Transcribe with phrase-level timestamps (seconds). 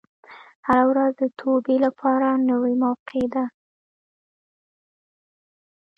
[0.67, 3.45] هره ورځ د توبې لپاره نوې موقع ده.